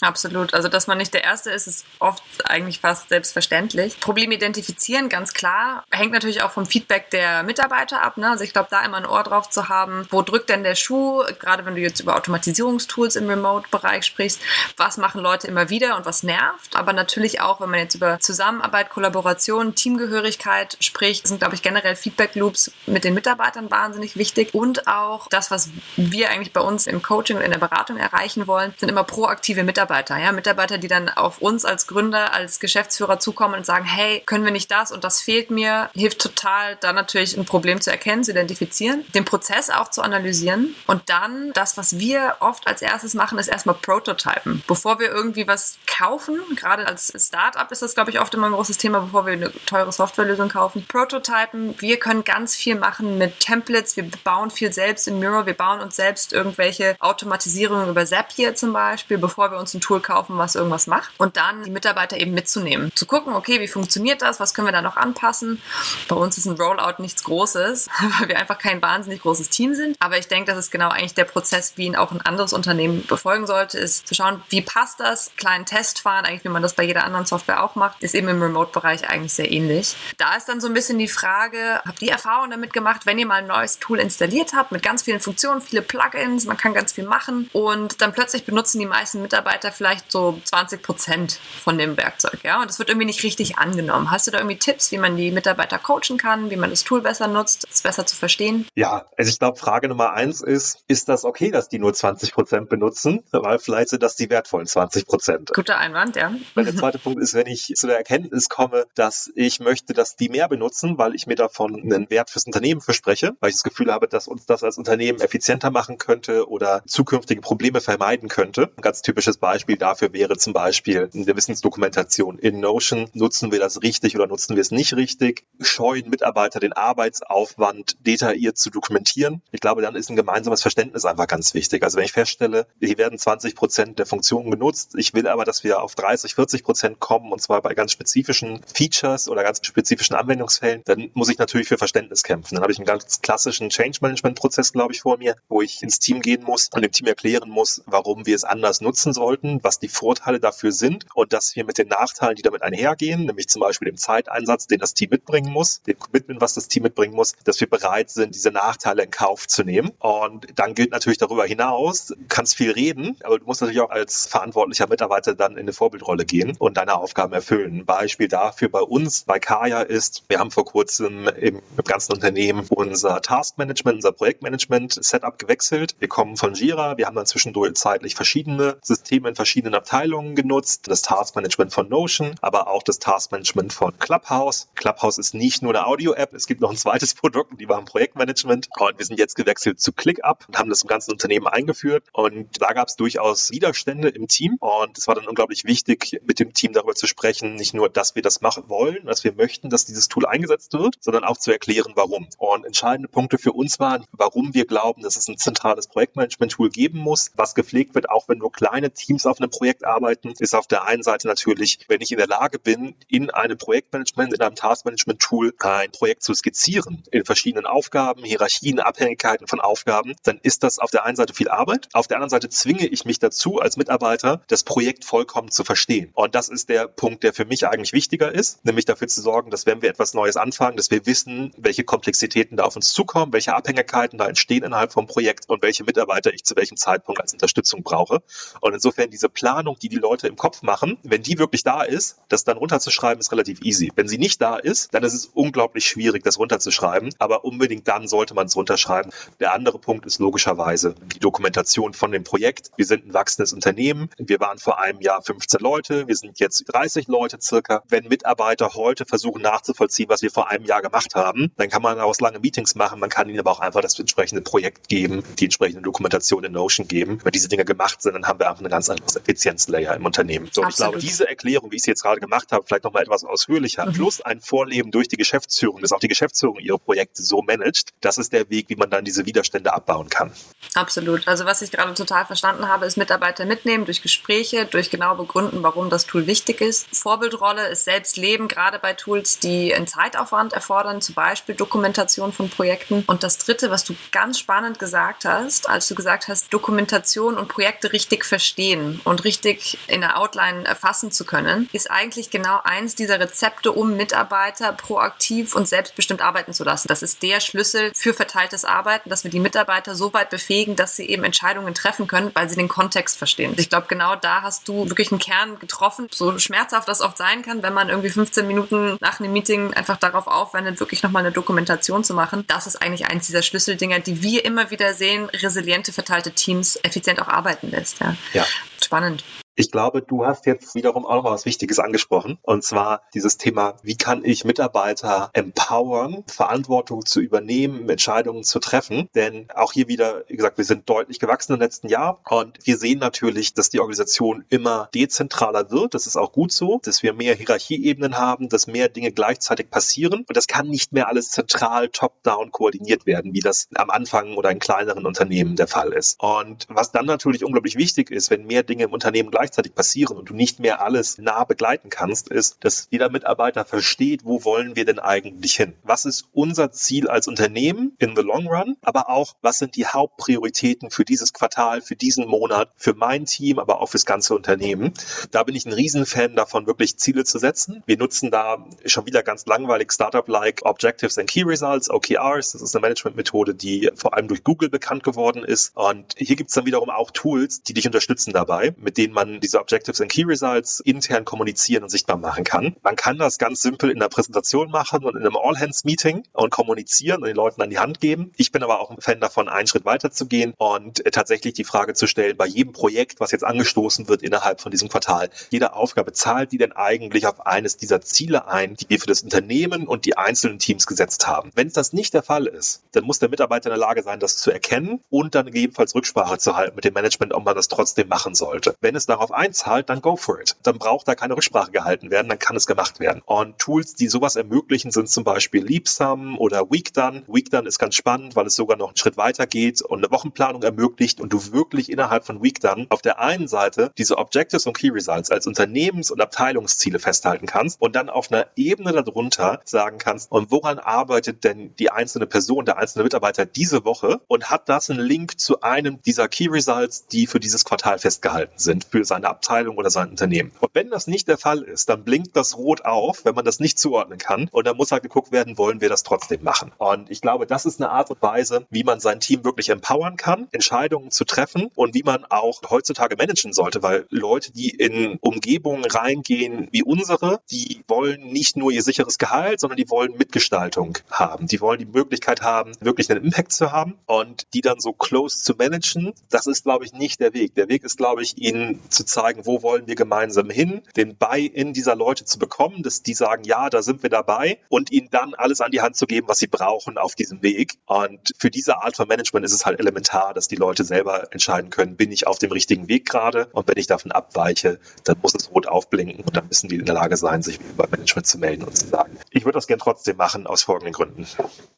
[0.00, 0.54] Absolut.
[0.54, 3.98] Also, dass man nicht der Erste ist, ist oft eigentlich fast selbstverständlich.
[3.98, 5.82] Problem identifizieren, ganz klar.
[5.90, 8.16] Hängt natürlich auch vom Feedback der Mitarbeiter ab.
[8.16, 8.30] Ne?
[8.30, 11.24] Also, ich glaube, da immer ein Ohr drauf zu haben, wo drückt denn der Schuh?
[11.40, 14.40] Gerade wenn du jetzt über Automatisierungstools im Remote-Bereich sprichst,
[14.76, 16.76] was machen Leute immer wieder und was nervt?
[16.76, 21.96] Aber natürlich auch, wenn man jetzt über Zusammenarbeit, Kollaboration, Teamgehörigkeit spricht, sind, glaube ich, generell
[21.96, 24.54] Feedback-Loops mit den Mitarbeitern wahnsinnig wichtig.
[24.54, 28.46] Und auch das, was wir eigentlich bei uns im Coaching und in der Beratung erreichen
[28.46, 29.87] wollen, sind immer proaktive Mitarbeiter.
[29.88, 34.22] Mitarbeiter, ja, Mitarbeiter, die dann auf uns als Gründer, als Geschäftsführer zukommen und sagen, hey,
[34.26, 37.90] können wir nicht das und das fehlt mir, hilft total, da natürlich ein Problem zu
[37.90, 42.82] erkennen, zu identifizieren, den Prozess auch zu analysieren und dann das, was wir oft als
[42.82, 44.62] erstes machen, ist erstmal Prototypen.
[44.66, 48.52] Bevor wir irgendwie was kaufen, gerade als Startup ist das, glaube ich, oft immer ein
[48.52, 50.84] großes Thema, bevor wir eine teure Softwarelösung kaufen.
[50.86, 55.54] Prototypen, wir können ganz viel machen mit Templates, wir bauen viel selbst in Miro, wir
[55.54, 60.38] bauen uns selbst irgendwelche Automatisierungen über Zapier zum Beispiel, bevor wir uns ein Tool kaufen,
[60.38, 61.10] was irgendwas macht.
[61.18, 62.90] Und dann die Mitarbeiter eben mitzunehmen.
[62.94, 64.40] Zu gucken, okay, wie funktioniert das?
[64.40, 65.62] Was können wir da noch anpassen?
[66.08, 67.88] Bei uns ist ein Rollout nichts Großes,
[68.18, 69.96] weil wir einfach kein wahnsinnig großes Team sind.
[70.00, 73.06] Aber ich denke, das ist genau eigentlich der Prozess, wie ihn auch ein anderes Unternehmen
[73.06, 75.30] befolgen sollte, ist zu schauen, wie passt das?
[75.36, 78.28] Kleinen Test fahren, eigentlich wie man das bei jeder anderen Software auch macht, ist eben
[78.28, 79.96] im Remote-Bereich eigentlich sehr ähnlich.
[80.16, 83.26] Da ist dann so ein bisschen die Frage, habt ihr Erfahrung damit gemacht, wenn ihr
[83.26, 86.92] mal ein neues Tool installiert habt mit ganz vielen Funktionen, viele Plugins, man kann ganz
[86.92, 91.78] viel machen und dann plötzlich benutzen die meisten Mitarbeiter Mitarbeiter vielleicht so 20 Prozent von
[91.78, 94.10] dem Werkzeug, ja, und es wird irgendwie nicht richtig angenommen.
[94.10, 97.02] Hast du da irgendwie Tipps, wie man die Mitarbeiter coachen kann, wie man das Tool
[97.02, 98.66] besser nutzt, es besser zu verstehen?
[98.74, 102.32] Ja, also ich glaube, Frage Nummer eins ist, ist das okay, dass die nur 20
[102.32, 103.22] Prozent benutzen?
[103.30, 105.50] Weil vielleicht sind das die wertvollen 20 Prozent.
[105.54, 106.32] Guter Einwand, ja.
[106.56, 110.28] Der zweite Punkt ist, wenn ich zu der Erkenntnis komme, dass ich möchte, dass die
[110.28, 113.92] mehr benutzen, weil ich mir davon einen Wert fürs Unternehmen verspreche, weil ich das Gefühl
[113.92, 118.70] habe, dass uns das als Unternehmen effizienter machen könnte oder zukünftige Probleme vermeiden könnte.
[118.76, 122.38] Ein ganz typisches Beispiel Beispiel dafür wäre zum Beispiel in der Wissensdokumentation.
[122.38, 125.46] In Notion nutzen wir das richtig oder nutzen wir es nicht richtig?
[125.58, 129.42] Scheuen Mitarbeiter den Arbeitsaufwand detailliert zu dokumentieren?
[129.50, 131.82] Ich glaube, dann ist ein gemeinsames Verständnis einfach ganz wichtig.
[131.82, 135.64] Also wenn ich feststelle, hier werden 20 Prozent der Funktionen genutzt, ich will aber, dass
[135.64, 140.14] wir auf 30, 40 Prozent kommen und zwar bei ganz spezifischen Features oder ganz spezifischen
[140.14, 142.54] Anwendungsfällen, dann muss ich natürlich für Verständnis kämpfen.
[142.54, 145.82] Dann habe ich einen ganz klassischen Change Management Prozess, glaube ich, vor mir, wo ich
[145.82, 149.60] ins Team gehen muss und dem Team erklären muss, warum wir es anders nutzen sollten
[149.62, 153.48] was die Vorteile dafür sind und dass wir mit den Nachteilen, die damit einhergehen, nämlich
[153.48, 157.14] zum Beispiel dem Zeiteinsatz, den das Team mitbringen muss, dem Commitment, was das Team mitbringen
[157.14, 159.92] muss, dass wir bereit sind, diese Nachteile in Kauf zu nehmen.
[159.98, 164.26] Und dann gilt natürlich darüber hinaus, kannst viel reden, aber du musst natürlich auch als
[164.26, 167.78] verantwortlicher Mitarbeiter dann in eine Vorbildrolle gehen und deine Aufgaben erfüllen.
[167.78, 172.12] Ein Beispiel dafür bei uns, bei Kaya ist, wir haben vor kurzem im, im ganzen
[172.12, 175.96] Unternehmen unser Taskmanagement, unser Projektmanagement Setup gewechselt.
[175.98, 180.88] Wir kommen von Jira, wir haben dann zwischendurch zeitlich verschiedene Systeme in verschiedenen Abteilungen genutzt.
[180.88, 184.68] Das Taskmanagement von Notion, aber auch das Taskmanagement von Clubhouse.
[184.74, 188.68] Clubhouse ist nicht nur eine Audio-App, es gibt noch ein zweites Produkt, die im Projektmanagement.
[188.78, 192.04] Und wir sind jetzt gewechselt zu ClickUp und haben das im ganzen Unternehmen eingeführt.
[192.12, 194.56] Und da gab es durchaus Widerstände im Team.
[194.60, 198.14] Und es war dann unglaublich wichtig, mit dem Team darüber zu sprechen, nicht nur, dass
[198.14, 201.52] wir das machen wollen, dass wir möchten, dass dieses Tool eingesetzt wird, sondern auch zu
[201.52, 202.28] erklären, warum.
[202.38, 206.98] Und entscheidende Punkte für uns waren, warum wir glauben, dass es ein zentrales Projektmanagement-Tool geben
[206.98, 210.54] muss, was gepflegt wird, auch wenn nur kleine Teams Teams auf einem Projekt arbeiten, ist
[210.54, 214.40] auf der einen Seite natürlich, wenn ich in der Lage bin, in einem Projektmanagement, in
[214.40, 220.62] einem Taskmanagement-Tool ein Projekt zu skizzieren, in verschiedenen Aufgaben, Hierarchien, Abhängigkeiten von Aufgaben, dann ist
[220.62, 221.88] das auf der einen Seite viel Arbeit.
[221.92, 226.10] Auf der anderen Seite zwinge ich mich dazu, als Mitarbeiter das Projekt vollkommen zu verstehen.
[226.14, 229.50] Und das ist der Punkt, der für mich eigentlich wichtiger ist, nämlich dafür zu sorgen,
[229.50, 233.32] dass wenn wir etwas Neues anfangen, dass wir wissen, welche Komplexitäten da auf uns zukommen,
[233.32, 237.32] welche Abhängigkeiten da entstehen innerhalb vom Projekt und welche Mitarbeiter ich zu welchem Zeitpunkt als
[237.32, 238.22] Unterstützung brauche.
[238.60, 242.18] Und insofern diese Planung, die die Leute im Kopf machen, wenn die wirklich da ist,
[242.28, 243.92] das dann runterzuschreiben, ist relativ easy.
[243.94, 247.14] Wenn sie nicht da ist, dann ist es unglaublich schwierig, das runterzuschreiben.
[247.18, 249.12] Aber unbedingt dann sollte man es runterschreiben.
[249.40, 252.70] Der andere Punkt ist logischerweise die Dokumentation von dem Projekt.
[252.76, 254.10] Wir sind ein wachsendes Unternehmen.
[254.18, 256.08] Wir waren vor einem Jahr 15 Leute.
[256.08, 257.82] Wir sind jetzt 30 Leute circa.
[257.88, 261.96] Wenn Mitarbeiter heute versuchen nachzuvollziehen, was wir vor einem Jahr gemacht haben, dann kann man
[261.96, 263.00] daraus lange Meetings machen.
[263.00, 266.88] Man kann ihnen aber auch einfach das entsprechende Projekt geben, die entsprechende Dokumentation in Notion
[266.88, 267.20] geben.
[267.22, 270.48] Wenn diese Dinge gemacht sind, dann haben wir einfach eine ganz andere Effizienzlayer im Unternehmen.
[270.52, 273.24] So, ich glaube, diese Erklärung, wie ich sie jetzt gerade gemacht habe, vielleicht nochmal etwas
[273.24, 273.92] ausführlicher, mhm.
[273.92, 278.18] plus ein Vorleben durch die Geschäftsführung, dass auch die Geschäftsführung ihre Projekte so managt, das
[278.18, 280.32] ist der Weg, wie man dann diese Widerstände abbauen kann.
[280.74, 281.26] Absolut.
[281.28, 285.62] Also was ich gerade total verstanden habe, ist Mitarbeiter mitnehmen durch Gespräche, durch genau begründen,
[285.62, 286.86] warum das Tool wichtig ist.
[286.94, 292.48] Vorbildrolle ist selbst leben, gerade bei Tools, die einen Zeitaufwand erfordern, zum Beispiel Dokumentation von
[292.48, 293.04] Projekten.
[293.06, 297.48] Und das Dritte, was du ganz spannend gesagt hast, als du gesagt hast, Dokumentation und
[297.48, 302.94] Projekte richtig verstehen und richtig in der Outline erfassen zu können, ist eigentlich genau eins
[302.94, 306.88] dieser Rezepte, um Mitarbeiter proaktiv und selbstbestimmt arbeiten zu lassen.
[306.88, 310.96] Das ist der Schlüssel für verteiltes Arbeiten, dass wir die Mitarbeiter so weit befähigen, dass
[310.96, 313.54] sie eben Entscheidungen treffen können, weil sie den Kontext verstehen.
[313.56, 317.42] Ich glaube, genau da hast du wirklich einen Kern getroffen, so schmerzhaft das oft sein
[317.42, 321.32] kann, wenn man irgendwie 15 Minuten nach einem Meeting einfach darauf aufwendet, wirklich nochmal eine
[321.32, 322.44] Dokumentation zu machen.
[322.46, 327.20] Das ist eigentlich eins dieser Schlüsseldinger, die wir immer wieder sehen, resiliente, verteilte Teams effizient
[327.20, 328.00] auch arbeiten lässt.
[328.00, 328.16] Ja.
[328.32, 328.46] ja.
[328.82, 329.22] Spannend.
[329.60, 332.38] Ich glaube, du hast jetzt wiederum auch noch was Wichtiges angesprochen.
[332.42, 339.08] Und zwar dieses Thema, wie kann ich Mitarbeiter empowern, Verantwortung zu übernehmen, Entscheidungen zu treffen.
[339.16, 342.20] Denn auch hier wieder, wie gesagt, wir sind deutlich gewachsen im letzten Jahr.
[342.30, 345.92] Und wir sehen natürlich, dass die Organisation immer dezentraler wird.
[345.92, 350.24] Das ist auch gut so, dass wir mehr Hierarchieebenen haben, dass mehr Dinge gleichzeitig passieren.
[350.28, 354.52] Und das kann nicht mehr alles zentral top-down koordiniert werden, wie das am Anfang oder
[354.52, 356.22] in kleineren Unternehmen der Fall ist.
[356.22, 360.18] Und was dann natürlich unglaublich wichtig ist, wenn mehr Dinge im Unternehmen gleichzeitig gleichzeitig passieren
[360.18, 364.76] und du nicht mehr alles nah begleiten kannst, ist, dass jeder Mitarbeiter versteht, wo wollen
[364.76, 365.72] wir denn eigentlich hin?
[365.82, 368.76] Was ist unser Ziel als Unternehmen in the long run?
[368.82, 373.58] Aber auch, was sind die Hauptprioritäten für dieses Quartal, für diesen Monat, für mein Team,
[373.58, 374.92] aber auch fürs ganze Unternehmen?
[375.30, 377.82] Da bin ich ein Riesenfan davon, wirklich Ziele zu setzen.
[377.86, 382.52] Wir nutzen da schon wieder ganz langweilig Startup-like Objectives and Key Results, OKRs.
[382.52, 385.74] Das ist eine Management-Methode, die vor allem durch Google bekannt geworden ist.
[385.74, 389.27] Und hier gibt es dann wiederum auch Tools, die dich unterstützen dabei, mit denen man
[389.40, 392.76] diese Objectives and Key Results intern kommunizieren und sichtbar machen kann.
[392.82, 397.22] Man kann das ganz simpel in der Präsentation machen und in einem All-Hands-Meeting und kommunizieren
[397.22, 398.32] und den Leuten an die Hand geben.
[398.36, 401.64] Ich bin aber auch ein Fan davon, einen Schritt weiter zu gehen und tatsächlich die
[401.64, 405.74] Frage zu stellen, bei jedem Projekt, was jetzt angestoßen wird innerhalb von diesem Quartal, jede
[405.74, 409.86] Aufgabe zahlt die denn eigentlich auf eines dieser Ziele ein, die wir für das Unternehmen
[409.86, 411.50] und die einzelnen Teams gesetzt haben.
[411.54, 414.36] Wenn das nicht der Fall ist, dann muss der Mitarbeiter in der Lage sein, das
[414.36, 418.08] zu erkennen und dann gegebenenfalls Rücksprache zu halten mit dem Management, ob man das trotzdem
[418.08, 418.74] machen sollte.
[418.80, 420.56] Wenn es darauf einzahlt, dann go for it.
[420.62, 423.22] Dann braucht da keine Rücksprache gehalten werden, dann kann es gemacht werden.
[423.24, 427.24] Und Tools, die sowas ermöglichen, sind zum Beispiel Leapsum oder Weekdone.
[427.26, 430.62] Weekdone ist ganz spannend, weil es sogar noch einen Schritt weiter geht und eine Wochenplanung
[430.62, 434.90] ermöglicht und du wirklich innerhalb von Weekdone auf der einen Seite diese Objectives und Key
[434.90, 440.30] Results als Unternehmens- und Abteilungsziele festhalten kannst und dann auf einer Ebene darunter sagen kannst,
[440.30, 444.90] und woran arbeitet denn die einzelne Person, der einzelne Mitarbeiter diese Woche und hat das
[444.90, 449.28] einen Link zu einem dieser Key Results, die für dieses Quartal festgehalten sind, für seine
[449.28, 450.52] Abteilung oder sein Unternehmen.
[450.60, 453.60] Und wenn das nicht der Fall ist, dann blinkt das rot auf, wenn man das
[453.60, 454.48] nicht zuordnen kann.
[454.52, 456.72] Und dann muss halt geguckt werden, wollen wir das trotzdem machen.
[456.78, 460.16] Und ich glaube, das ist eine Art und Weise, wie man sein Team wirklich empowern
[460.16, 465.18] kann, Entscheidungen zu treffen und wie man auch heutzutage managen sollte, weil Leute, die in
[465.20, 470.98] Umgebungen reingehen wie unsere, die wollen nicht nur ihr sicheres Gehalt, sondern die wollen Mitgestaltung
[471.10, 471.46] haben.
[471.46, 475.42] Die wollen die Möglichkeit haben, wirklich einen Impact zu haben und die dann so close
[475.42, 477.54] zu managen, das ist, glaube ich, nicht der Weg.
[477.54, 481.72] Der Weg ist, glaube ich, ihnen zu zeigen, wo wollen wir gemeinsam hin, den Buy-in
[481.72, 485.34] dieser Leute zu bekommen, dass die sagen, ja, da sind wir dabei und ihnen dann
[485.34, 487.74] alles an die Hand zu geben, was sie brauchen auf diesem Weg.
[487.86, 491.70] Und für diese Art von Management ist es halt elementar, dass die Leute selber entscheiden
[491.70, 495.34] können, bin ich auf dem richtigen Weg gerade und wenn ich davon abweiche, dann muss
[495.34, 498.38] es rot aufblinken und dann müssen die in der Lage sein, sich über Management zu
[498.38, 501.26] melden und zu sagen, ich würde das gern trotzdem machen aus folgenden Gründen.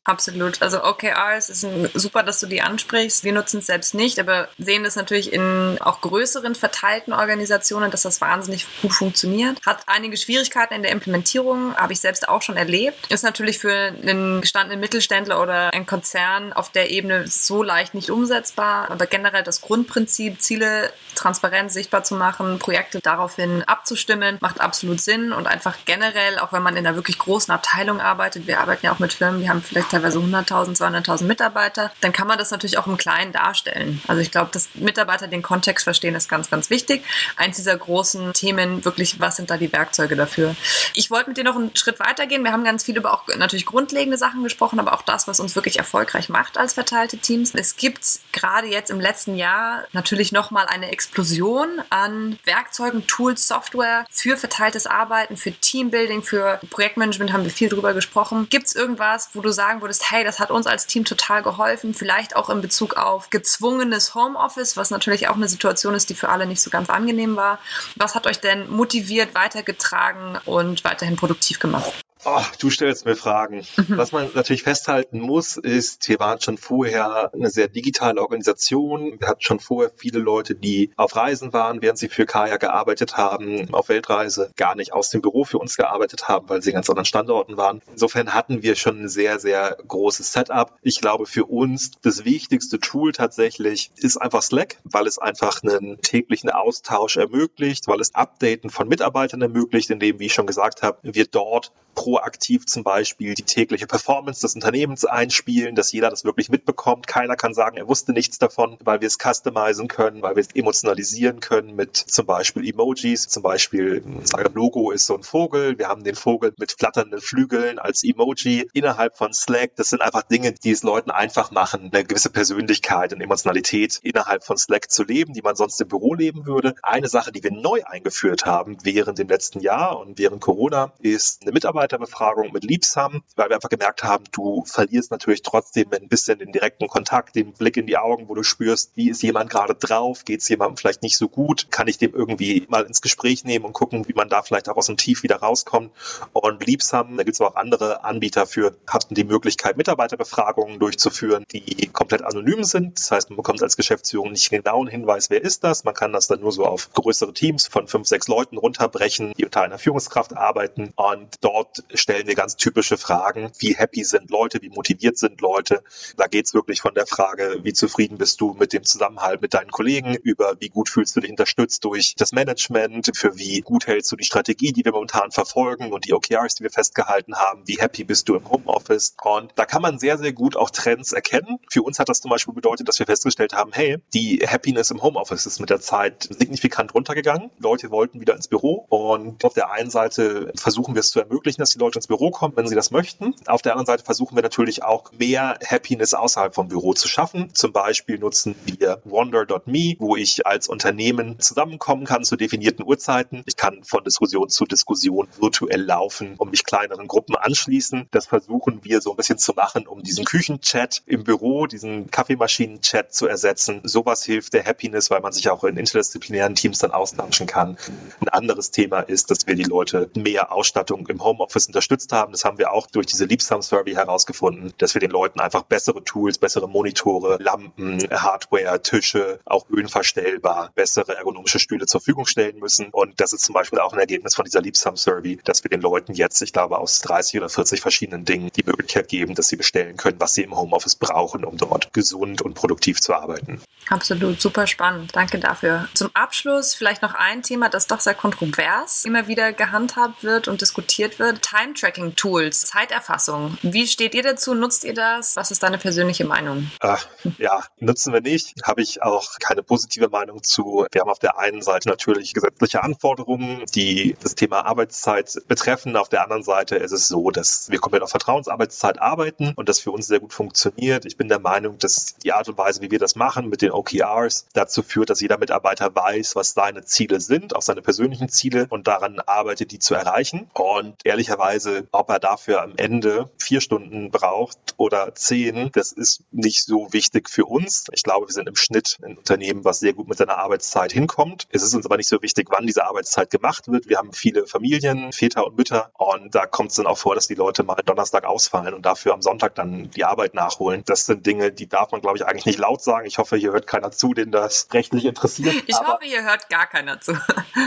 [0.05, 0.63] Absolut.
[0.63, 3.25] Also OKRs ist ein, super, dass du die ansprichst.
[3.25, 7.91] Wir nutzen es selbst nicht, aber sehen das natürlich in auch größeren verteilten etablierten Organisationen,
[7.91, 9.59] dass das wahnsinnig gut funktioniert.
[9.67, 13.11] Hat einige Schwierigkeiten in der Implementierung, habe ich selbst auch schon erlebt.
[13.11, 18.11] Ist natürlich für einen gestandenen Mittelständler oder einen Konzern auf der Ebene so leicht nicht
[18.11, 18.91] umsetzbar.
[18.91, 25.33] Aber generell das Grundprinzip, Ziele transparent sichtbar zu machen, Projekte daraufhin abzustimmen, macht absolut Sinn
[25.33, 28.93] und einfach generell, auch wenn man in einer wirklich großen Abteilung arbeitet, wir arbeiten ja
[28.93, 32.79] auch mit Firmen, die haben vielleicht teilweise 100.000, 200.000 Mitarbeiter, dann kann man das natürlich
[32.79, 34.01] auch im Kleinen darstellen.
[34.07, 37.00] Also ich glaube, dass Mitarbeiter den Kontext verstehen, ist ganz, ganz wichtig.
[37.37, 40.55] Eins dieser großen Themen, wirklich, was sind da die Werkzeuge dafür?
[40.95, 42.45] Ich wollte mit dir noch einen Schritt weitergehen.
[42.45, 45.55] Wir haben ganz viel über auch natürlich grundlegende Sachen gesprochen, aber auch das, was uns
[45.55, 47.55] wirklich erfolgreich macht als verteilte Teams.
[47.55, 54.05] Es gibt gerade jetzt im letzten Jahr natürlich nochmal eine Explosion an Werkzeugen, Tools, Software
[54.11, 58.47] für verteiltes Arbeiten, für Teambuilding, für Projektmanagement haben wir viel drüber gesprochen.
[58.51, 61.95] Gibt es irgendwas, wo du sagen würdest, hey, das hat uns als Team total geholfen,
[61.95, 66.29] vielleicht auch in Bezug auf gezwungenes Homeoffice, was natürlich auch eine Situation ist, die für
[66.29, 67.59] alle nicht so ganz angenehm war.
[67.97, 71.93] Was hat euch denn motiviert, weitergetragen und weiterhin produktiv gemacht?
[72.25, 73.65] Oh, du stellst mir Fragen.
[73.77, 73.97] Mhm.
[73.97, 79.19] Was man natürlich festhalten muss, ist, wir waren schon vorher eine sehr digitale Organisation.
[79.19, 83.17] Wir hatten schon vorher viele Leute, die auf Reisen waren, während sie für Kaya gearbeitet
[83.17, 86.91] haben, auf Weltreise, gar nicht aus dem Büro für uns gearbeitet haben, weil sie ganz
[86.91, 87.81] anderen Standorten waren.
[87.91, 90.77] Insofern hatten wir schon ein sehr, sehr großes Setup.
[90.83, 96.03] Ich glaube, für uns das wichtigste Tool tatsächlich ist einfach Slack, weil es einfach einen
[96.03, 100.99] täglichen Austausch ermöglicht, weil es Updaten von Mitarbeitern ermöglicht, indem, wie ich schon gesagt habe,
[101.03, 101.73] wir dort
[102.11, 107.07] proaktiv zum Beispiel die tägliche Performance des Unternehmens einspielen, dass jeder das wirklich mitbekommt.
[107.07, 110.49] Keiner kann sagen, er wusste nichts davon, weil wir es customizen können, weil wir es
[110.53, 113.29] emotionalisieren können mit zum Beispiel Emojis.
[113.29, 115.79] Zum Beispiel, das Logo ist so ein Vogel.
[115.79, 119.77] Wir haben den Vogel mit flatternden Flügeln als Emoji innerhalb von Slack.
[119.77, 124.43] Das sind einfach Dinge, die es Leuten einfach machen, eine gewisse Persönlichkeit und Emotionalität innerhalb
[124.43, 126.75] von Slack zu leben, die man sonst im Büro leben würde.
[126.83, 131.43] Eine Sache, die wir neu eingeführt haben während dem letzten Jahr und während Corona, ist
[131.43, 136.09] eine Mitarbeiter Mitarbeiterbefragung mit Liebsam, weil wir einfach gemerkt haben, du verlierst natürlich trotzdem ein
[136.09, 139.51] bisschen den direkten Kontakt, den Blick in die Augen, wo du spürst, wie ist jemand
[139.51, 143.03] gerade drauf, geht es jemandem vielleicht nicht so gut, kann ich dem irgendwie mal ins
[143.03, 145.93] Gespräch nehmen und gucken, wie man da vielleicht auch aus dem Tief wieder rauskommt.
[146.33, 151.89] Und Liebsam, da gibt es auch andere Anbieter für, hatten die Möglichkeit, Mitarbeiterbefragungen durchzuführen, die
[151.93, 152.99] komplett anonym sind.
[152.99, 155.85] Das heißt, man bekommt als Geschäftsführung nicht genau einen Hinweis, wer ist das.
[155.85, 159.45] Man kann das dann nur so auf größere Teams von fünf, sechs Leuten runterbrechen, die
[159.45, 160.93] unter einer Führungskraft arbeiten.
[160.97, 163.51] Und dort stellen wir ganz typische Fragen.
[163.59, 164.61] Wie happy sind Leute?
[164.63, 165.83] Wie motiviert sind Leute?
[166.17, 169.55] Da geht es wirklich von der Frage, wie zufrieden bist du mit dem Zusammenhalt mit
[169.55, 173.87] deinen Kollegen, über wie gut fühlst du dich unterstützt durch das Management, für wie gut
[173.87, 177.63] hältst du die Strategie, die wir momentan verfolgen und die OKRs, die wir festgehalten haben,
[177.67, 179.15] wie happy bist du im Homeoffice.
[179.23, 181.59] Und da kann man sehr, sehr gut auch Trends erkennen.
[181.71, 185.03] Für uns hat das zum Beispiel bedeutet, dass wir festgestellt haben, hey, die Happiness im
[185.03, 187.51] Homeoffice ist mit der Zeit signifikant runtergegangen.
[187.59, 191.61] Leute wollten wieder ins Büro und auf der einen Seite versuchen wir es zu ermöglichen,
[191.61, 193.35] dass dass die Leute ins Büro kommen, wenn sie das möchten.
[193.47, 197.53] Auf der anderen Seite versuchen wir natürlich auch mehr Happiness außerhalb vom Büro zu schaffen.
[197.55, 203.43] Zum Beispiel nutzen wir Wonder.me, wo ich als Unternehmen zusammenkommen kann zu definierten Uhrzeiten.
[203.47, 208.07] Ich kann von Diskussion zu Diskussion virtuell laufen und mich kleineren Gruppen anschließen.
[208.11, 213.15] Das versuchen wir so ein bisschen zu machen, um diesen Küchenchat im Büro, diesen Kaffeemaschinen-Chat
[213.15, 213.81] zu ersetzen.
[213.85, 217.79] Sowas hilft der Happiness, weil man sich auch in interdisziplinären Teams dann austauschen kann.
[218.21, 222.33] Ein anderes Thema ist, dass wir die Leute mehr Ausstattung im Homeoffice unterstützt haben.
[222.33, 226.05] Das haben wir auch durch diese Liebsam Survey herausgefunden, dass wir den Leuten einfach bessere
[226.05, 232.89] Tools, bessere Monitore, Lampen, Hardware, Tische, auch höhenverstellbar, bessere ergonomische Stühle zur Verfügung stellen müssen.
[232.91, 235.81] Und das ist zum Beispiel auch ein Ergebnis von dieser Liebsam Survey, dass wir den
[235.81, 239.57] Leuten jetzt, ich glaube, aus 30 oder 40 verschiedenen Dingen die Möglichkeit geben, dass sie
[239.57, 243.61] bestellen können, was sie im Homeoffice brauchen, um dort gesund und produktiv zu arbeiten.
[243.89, 245.15] Absolut, super spannend.
[245.15, 245.89] Danke dafür.
[245.95, 250.61] Zum Abschluss vielleicht noch ein Thema, das doch sehr kontrovers immer wieder gehandhabt wird und
[250.61, 251.43] diskutiert wird.
[251.51, 253.59] Time-Tracking-Tools, Zeiterfassung.
[253.63, 254.55] Wie steht ihr dazu?
[254.55, 255.35] Nutzt ihr das?
[255.35, 256.71] Was ist deine persönliche Meinung?
[256.79, 257.09] Ach,
[257.39, 258.55] ja, nutzen wir nicht.
[258.63, 260.87] Habe ich auch keine positive Meinung zu.
[260.93, 265.97] Wir haben auf der einen Seite natürlich gesetzliche Anforderungen, die das Thema Arbeitszeit betreffen.
[265.97, 269.81] Auf der anderen Seite ist es so, dass wir komplett auf Vertrauensarbeitszeit arbeiten und das
[269.81, 271.05] für uns sehr gut funktioniert.
[271.05, 273.73] Ich bin der Meinung, dass die Art und Weise, wie wir das machen mit den
[273.73, 278.69] OKRs, dazu führt, dass jeder Mitarbeiter weiß, was seine Ziele sind, auch seine persönlichen Ziele
[278.71, 280.49] und daran arbeitet, die zu erreichen.
[280.55, 286.25] Und ehrlicherweise ehrlicherweise, ob er dafür am Ende vier Stunden braucht oder zehn, das ist
[286.31, 287.87] nicht so wichtig für uns.
[287.93, 291.47] Ich glaube, wir sind im Schnitt ein Unternehmen, was sehr gut mit seiner Arbeitszeit hinkommt.
[291.51, 293.89] Es ist uns aber nicht so wichtig, wann diese Arbeitszeit gemacht wird.
[293.89, 297.27] Wir haben viele Familien, Väter und Mütter und da kommt es dann auch vor, dass
[297.27, 300.83] die Leute mal Donnerstag ausfallen und dafür am Sonntag dann die Arbeit nachholen.
[300.87, 303.07] Das sind Dinge, die darf man, glaube ich, eigentlich nicht laut sagen.
[303.07, 305.55] Ich hoffe, hier hört keiner zu, den das rechtlich interessiert.
[305.67, 307.13] Ich hoffe, hier hört gar keiner zu.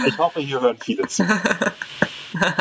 [0.08, 1.24] Ich hoffe, hier hören viele zu.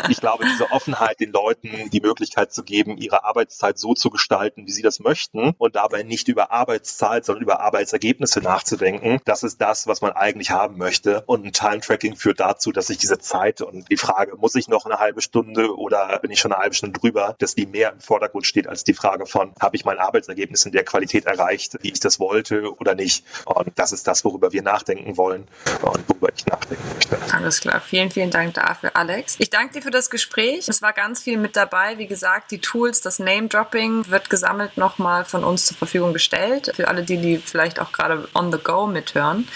[0.09, 4.67] ich glaube, diese Offenheit, den Leuten die Möglichkeit zu geben, ihre Arbeitszeit so zu gestalten,
[4.67, 9.61] wie sie das möchten und dabei nicht über Arbeitszeit, sondern über Arbeitsergebnisse nachzudenken, das ist
[9.61, 11.23] das, was man eigentlich haben möchte.
[11.25, 14.85] Und ein Time-Tracking führt dazu, dass sich diese Zeit und die Frage, muss ich noch
[14.85, 17.99] eine halbe Stunde oder bin ich schon eine halbe Stunde drüber, dass die mehr im
[17.99, 21.91] Vordergrund steht als die Frage von, habe ich mein Arbeitsergebnis in der Qualität erreicht, wie
[21.91, 23.25] ich das wollte oder nicht.
[23.45, 25.47] Und das ist das, worüber wir nachdenken wollen
[25.81, 27.17] und worüber ich nachdenken möchte.
[27.33, 27.81] Alles klar.
[27.81, 29.35] Vielen, vielen Dank dafür, Alex.
[29.39, 30.67] Ich danke danke dir für das Gespräch.
[30.67, 31.97] Es war ganz viel mit dabei.
[31.97, 36.73] Wie gesagt, die Tools, das Name-Dropping wird gesammelt nochmal von uns zur Verfügung gestellt.
[36.75, 39.47] Für alle, die, die vielleicht auch gerade on the go mithören.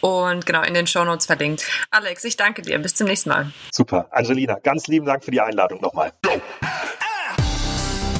[0.00, 1.64] Und genau in den Show Notes verlinkt.
[1.92, 2.80] Alex, ich danke dir.
[2.80, 3.52] Bis zum nächsten Mal.
[3.70, 4.08] Super.
[4.10, 6.12] Angelina, ganz lieben Dank für die Einladung nochmal.